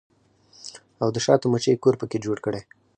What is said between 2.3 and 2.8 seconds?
کړي